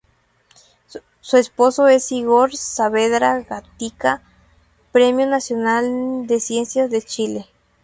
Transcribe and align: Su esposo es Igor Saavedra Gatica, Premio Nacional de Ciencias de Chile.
Su 1.21 1.37
esposo 1.37 1.87
es 1.87 2.11
Igor 2.11 2.55
Saavedra 2.55 3.39
Gatica, 3.41 4.23
Premio 4.91 5.27
Nacional 5.27 6.25
de 6.25 6.39
Ciencias 6.39 6.89
de 6.89 7.03
Chile. 7.03 7.45